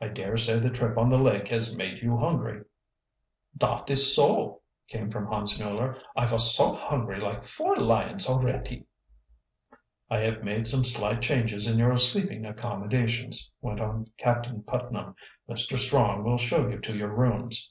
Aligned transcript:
I 0.00 0.08
dare 0.08 0.38
say 0.38 0.58
the 0.58 0.70
trip 0.70 0.96
on 0.96 1.10
the 1.10 1.18
lake 1.18 1.48
has 1.48 1.76
made 1.76 2.02
you 2.02 2.16
hungry." 2.16 2.62
"Dot 3.54 3.90
is 3.90 4.16
so," 4.16 4.62
came 4.88 5.10
from 5.10 5.26
Hans 5.26 5.60
Mueller. 5.60 5.98
"I 6.16 6.24
vos 6.24 6.56
so 6.56 6.72
hungry 6.72 7.20
like 7.20 7.44
four 7.44 7.76
lions 7.76 8.26
alretty." 8.26 8.86
"I 10.08 10.20
have 10.20 10.42
made 10.42 10.66
some 10.66 10.82
slight 10.84 11.20
changes 11.20 11.66
in 11.66 11.76
your 11.78 11.98
sleeping 11.98 12.46
accommodations," 12.46 13.50
went 13.60 13.82
on 13.82 14.06
Captain 14.16 14.62
Putnam. 14.62 15.14
"Mr. 15.46 15.76
Strong 15.76 16.24
will 16.24 16.38
show 16.38 16.66
you 16.70 16.78
to 16.80 16.96
your 16.96 17.14
rooms." 17.14 17.70